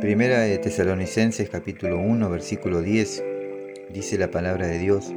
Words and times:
Primera 0.00 0.40
de 0.40 0.56
Tesalonicenses 0.56 1.50
capítulo 1.50 1.98
1 1.98 2.30
versículo 2.30 2.80
10 2.80 3.22
dice 3.92 4.16
la 4.16 4.30
palabra 4.30 4.66
de 4.66 4.78
Dios, 4.78 5.12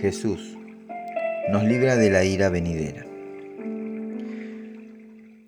Jesús 0.00 0.58
nos 1.52 1.62
libra 1.62 1.94
de 1.94 2.10
la 2.10 2.24
ira 2.24 2.48
venidera. 2.48 3.06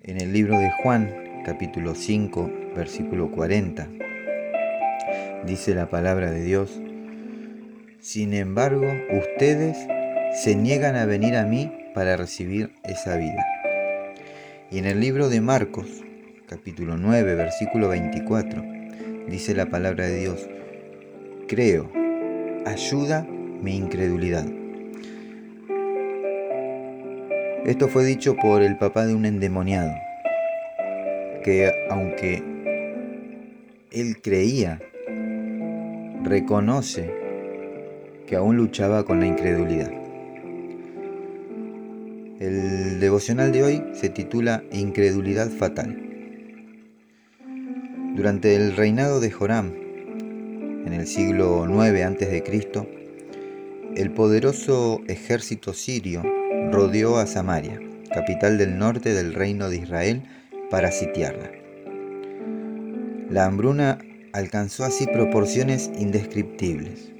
En 0.03 0.21
el 0.21 0.31
libro 0.31 0.57
de 0.57 0.71
Juan 0.71 1.43
capítulo 1.43 1.95
5 1.95 2.49
versículo 2.73 3.29
40 3.29 3.89
dice 5.45 5.75
la 5.75 5.89
palabra 5.89 6.31
de 6.31 6.45
Dios, 6.45 6.79
sin 7.99 8.33
embargo 8.33 8.87
ustedes 9.11 9.77
se 10.33 10.55
niegan 10.55 10.95
a 10.95 11.05
venir 11.05 11.35
a 11.35 11.45
mí 11.45 11.73
para 11.93 12.15
recibir 12.15 12.71
esa 12.85 13.17
vida. 13.17 13.45
Y 14.71 14.77
en 14.77 14.85
el 14.85 15.01
libro 15.01 15.27
de 15.27 15.41
Marcos 15.41 16.03
capítulo 16.53 16.97
9, 16.97 17.33
versículo 17.33 17.89
24, 17.89 18.63
dice 19.27 19.55
la 19.55 19.71
palabra 19.71 20.05
de 20.05 20.19
Dios, 20.19 20.47
creo, 21.47 21.89
ayuda 22.67 23.23
mi 23.23 23.75
incredulidad. 23.75 24.45
Esto 27.65 27.87
fue 27.87 28.05
dicho 28.05 28.35
por 28.35 28.61
el 28.61 28.77
papá 28.77 29.07
de 29.07 29.15
un 29.15 29.25
endemoniado, 29.25 29.91
que 31.43 31.71
aunque 31.89 32.43
él 33.89 34.21
creía, 34.21 34.79
reconoce 36.23 37.11
que 38.27 38.35
aún 38.35 38.57
luchaba 38.57 39.05
con 39.05 39.21
la 39.21 39.25
incredulidad. 39.25 39.91
El 42.39 42.99
devocional 42.99 43.51
de 43.51 43.63
hoy 43.63 43.83
se 43.93 44.09
titula 44.09 44.63
Incredulidad 44.71 45.49
Fatal. 45.49 46.12
Durante 48.15 48.55
el 48.55 48.75
reinado 48.75 49.19
de 49.19 49.31
Joram, 49.31 49.73
en 50.85 50.93
el 50.93 51.07
siglo 51.07 51.65
IX 51.65 52.03
a.C., 52.03 52.87
el 53.95 54.11
poderoso 54.11 55.01
ejército 55.07 55.73
sirio 55.73 56.21
rodeó 56.71 57.17
a 57.17 57.25
Samaria, 57.25 57.79
capital 58.13 58.59
del 58.59 58.77
norte 58.77 59.15
del 59.15 59.33
reino 59.33 59.67
de 59.71 59.77
Israel, 59.77 60.21
para 60.69 60.91
sitiarla. 60.91 61.49
La 63.31 63.45
hambruna 63.45 63.97
alcanzó 64.31 64.83
así 64.83 65.07
proporciones 65.07 65.89
indescriptibles. 65.97 67.11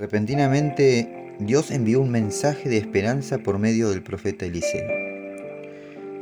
Repentinamente, 0.00 1.36
Dios 1.38 1.70
envió 1.70 2.00
un 2.00 2.10
mensaje 2.10 2.68
de 2.68 2.78
esperanza 2.78 3.38
por 3.38 3.60
medio 3.60 3.90
del 3.90 4.02
profeta 4.02 4.46
Eliseo. 4.46 4.88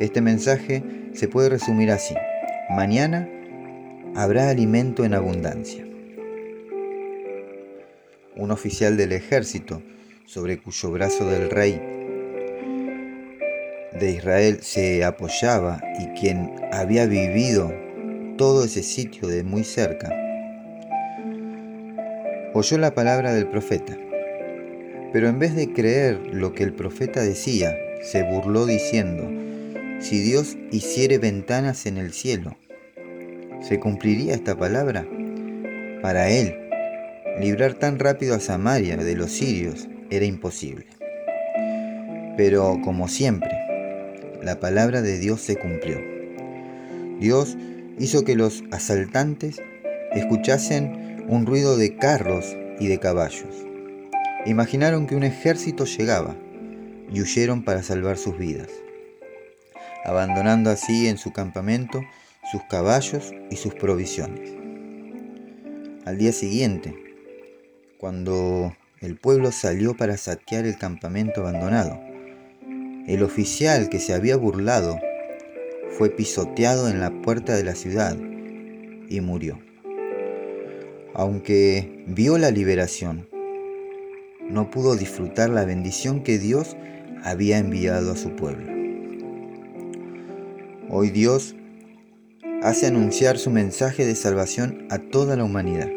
Este 0.00 0.20
mensaje 0.20 0.82
se 1.14 1.28
puede 1.28 1.48
resumir 1.48 1.90
así. 1.90 2.14
Mañana 2.68 3.28
habrá 4.16 4.48
alimento 4.48 5.04
en 5.04 5.14
abundancia. 5.14 5.86
Un 8.34 8.50
oficial 8.50 8.96
del 8.96 9.12
ejército, 9.12 9.82
sobre 10.24 10.58
cuyo 10.58 10.90
brazo 10.90 11.30
del 11.30 11.48
rey 11.48 11.80
de 14.00 14.10
Israel 14.10 14.58
se 14.62 15.04
apoyaba 15.04 15.80
y 16.00 16.18
quien 16.18 16.50
había 16.72 17.06
vivido 17.06 17.72
todo 18.36 18.64
ese 18.64 18.82
sitio 18.82 19.28
de 19.28 19.44
muy 19.44 19.62
cerca, 19.62 20.12
oyó 22.52 22.78
la 22.78 22.94
palabra 22.94 23.32
del 23.32 23.46
profeta, 23.46 23.96
pero 25.12 25.28
en 25.28 25.38
vez 25.38 25.54
de 25.54 25.72
creer 25.72 26.18
lo 26.32 26.52
que 26.52 26.64
el 26.64 26.72
profeta 26.72 27.22
decía, 27.22 27.76
se 28.02 28.24
burló 28.24 28.66
diciendo, 28.66 29.45
si 30.00 30.20
Dios 30.20 30.56
hiciere 30.70 31.18
ventanas 31.18 31.86
en 31.86 31.96
el 31.96 32.12
cielo, 32.12 32.56
¿se 33.60 33.80
cumpliría 33.80 34.34
esta 34.34 34.56
palabra? 34.56 35.06
Para 36.02 36.28
él, 36.28 36.54
librar 37.40 37.74
tan 37.74 37.98
rápido 37.98 38.34
a 38.34 38.40
Samaria 38.40 38.96
de 38.96 39.16
los 39.16 39.32
sirios 39.32 39.88
era 40.10 40.24
imposible. 40.26 40.86
Pero 42.36 42.78
como 42.84 43.08
siempre, 43.08 43.50
la 44.42 44.60
palabra 44.60 45.02
de 45.02 45.18
Dios 45.18 45.40
se 45.40 45.56
cumplió. 45.56 45.98
Dios 47.18 47.56
hizo 47.98 48.24
que 48.24 48.36
los 48.36 48.62
asaltantes 48.70 49.60
escuchasen 50.12 51.24
un 51.28 51.46
ruido 51.46 51.76
de 51.78 51.96
carros 51.96 52.54
y 52.78 52.88
de 52.88 52.98
caballos. 52.98 53.66
Imaginaron 54.44 55.06
que 55.06 55.16
un 55.16 55.24
ejército 55.24 55.86
llegaba 55.86 56.36
y 57.12 57.22
huyeron 57.22 57.64
para 57.64 57.82
salvar 57.82 58.18
sus 58.18 58.38
vidas 58.38 58.68
abandonando 60.06 60.70
así 60.70 61.08
en 61.08 61.18
su 61.18 61.32
campamento 61.32 62.00
sus 62.52 62.62
caballos 62.70 63.34
y 63.50 63.56
sus 63.56 63.74
provisiones. 63.74 64.54
Al 66.04 66.16
día 66.16 66.32
siguiente, 66.32 66.94
cuando 67.98 68.72
el 69.00 69.16
pueblo 69.16 69.50
salió 69.50 69.96
para 69.96 70.16
saquear 70.16 70.64
el 70.64 70.78
campamento 70.78 71.40
abandonado, 71.40 72.00
el 73.08 73.22
oficial 73.24 73.88
que 73.88 73.98
se 73.98 74.14
había 74.14 74.36
burlado 74.36 74.98
fue 75.90 76.10
pisoteado 76.10 76.88
en 76.88 77.00
la 77.00 77.10
puerta 77.22 77.56
de 77.56 77.64
la 77.64 77.74
ciudad 77.74 78.16
y 79.08 79.20
murió. 79.20 79.58
Aunque 81.14 82.04
vio 82.06 82.38
la 82.38 82.52
liberación, 82.52 83.28
no 84.48 84.70
pudo 84.70 84.94
disfrutar 84.94 85.50
la 85.50 85.64
bendición 85.64 86.22
que 86.22 86.38
Dios 86.38 86.76
había 87.24 87.58
enviado 87.58 88.12
a 88.12 88.16
su 88.16 88.36
pueblo. 88.36 88.75
Hoy 90.98 91.10
Dios 91.10 91.54
hace 92.62 92.86
anunciar 92.86 93.36
su 93.36 93.50
mensaje 93.50 94.06
de 94.06 94.14
salvación 94.14 94.88
a 94.88 94.96
toda 94.96 95.36
la 95.36 95.44
humanidad. 95.44 95.90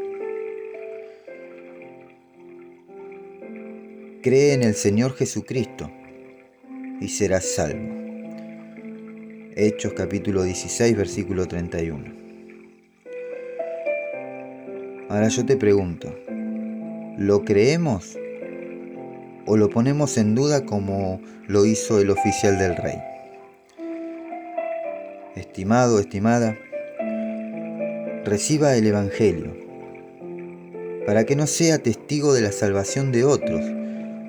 Cree 4.22 4.52
en 4.52 4.62
el 4.62 4.74
Señor 4.74 5.16
Jesucristo 5.16 5.90
y 7.00 7.08
serás 7.08 7.46
salvo. 7.46 7.96
Hechos 9.56 9.94
capítulo 9.94 10.44
16 10.44 10.98
versículo 10.98 11.48
31. 11.48 12.14
Ahora 15.08 15.30
yo 15.30 15.46
te 15.46 15.56
pregunto, 15.56 16.14
¿lo 17.18 17.46
creemos 17.46 18.18
o 19.46 19.56
lo 19.56 19.70
ponemos 19.70 20.18
en 20.18 20.36
duda 20.36 20.66
como 20.66 21.22
lo 21.48 21.66
hizo 21.66 22.02
el 22.02 22.10
oficial 22.10 22.60
del 22.60 22.76
rey? 22.76 22.98
Estimado, 25.40 26.00
estimada, 26.00 26.58
reciba 28.26 28.76
el 28.76 28.86
Evangelio, 28.86 29.56
para 31.06 31.26
que 31.26 31.36
no 31.36 31.48
sea 31.48 31.80
testigo 31.80 32.34
de 32.34 32.42
la 32.42 32.52
salvación 32.52 33.12
de 33.12 33.24
otros, 33.24 33.62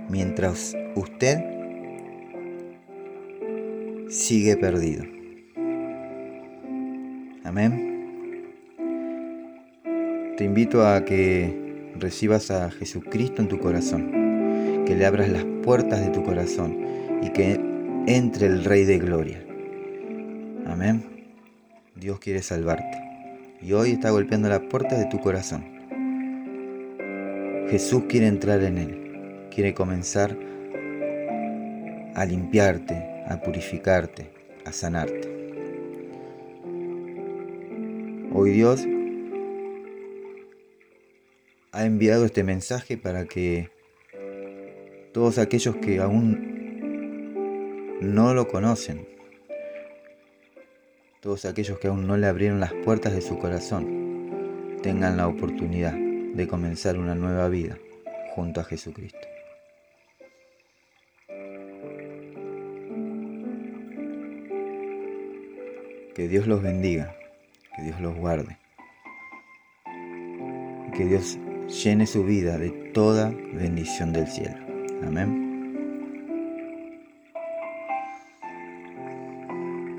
mientras 0.08 0.76
usted 0.94 1.38
sigue 4.08 4.56
perdido. 4.56 5.04
Amén. 7.44 7.90
Te 10.36 10.44
invito 10.44 10.86
a 10.86 11.04
que 11.04 11.92
recibas 11.98 12.50
a 12.50 12.70
Jesucristo 12.70 13.42
en 13.42 13.48
tu 13.48 13.58
corazón, 13.58 14.84
que 14.86 14.94
le 14.94 15.04
abras 15.04 15.28
las 15.28 15.44
puertas 15.62 16.00
de 16.00 16.10
tu 16.10 16.22
corazón 16.22 16.78
y 17.22 17.30
que 17.30 17.60
entre 18.06 18.46
el 18.46 18.64
Rey 18.64 18.84
de 18.84 18.98
Gloria. 18.98 19.49
Amén. 20.70 21.26
Dios 21.96 22.20
quiere 22.20 22.42
salvarte 22.42 22.96
y 23.60 23.72
hoy 23.72 23.90
está 23.90 24.10
golpeando 24.10 24.48
las 24.48 24.60
puertas 24.60 25.00
de 25.00 25.06
tu 25.06 25.18
corazón. 25.18 25.64
Jesús 27.68 28.04
quiere 28.08 28.28
entrar 28.28 28.62
en 28.62 28.78
él, 28.78 29.48
quiere 29.52 29.74
comenzar 29.74 30.38
a 32.14 32.24
limpiarte, 32.24 33.24
a 33.26 33.40
purificarte, 33.42 34.30
a 34.64 34.70
sanarte. 34.70 35.28
Hoy 38.32 38.50
Dios 38.52 38.86
ha 41.72 41.84
enviado 41.84 42.24
este 42.24 42.44
mensaje 42.44 42.96
para 42.96 43.24
que 43.24 43.70
todos 45.12 45.38
aquellos 45.38 45.74
que 45.76 45.98
aún 45.98 46.48
no 48.00 48.34
lo 48.34 48.46
conocen, 48.46 49.19
todos 51.20 51.44
aquellos 51.44 51.78
que 51.78 51.88
aún 51.88 52.06
no 52.06 52.16
le 52.16 52.26
abrieron 52.26 52.60
las 52.60 52.72
puertas 52.72 53.12
de 53.12 53.20
su 53.20 53.38
corazón 53.38 54.78
tengan 54.82 55.18
la 55.18 55.28
oportunidad 55.28 55.92
de 55.92 56.48
comenzar 56.48 56.98
una 56.98 57.14
nueva 57.14 57.48
vida 57.48 57.78
junto 58.34 58.60
a 58.60 58.64
Jesucristo. 58.64 59.18
Que 66.14 66.28
Dios 66.28 66.46
los 66.46 66.62
bendiga, 66.62 67.14
que 67.76 67.82
Dios 67.82 68.00
los 68.00 68.16
guarde, 68.16 68.58
que 70.96 71.04
Dios 71.04 71.38
llene 71.68 72.06
su 72.06 72.24
vida 72.24 72.58
de 72.58 72.70
toda 72.92 73.30
bendición 73.52 74.12
del 74.12 74.26
cielo. 74.26 74.56
Amén. 75.06 75.39